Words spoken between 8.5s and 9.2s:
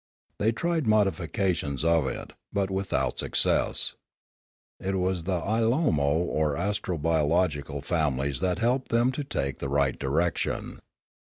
helped them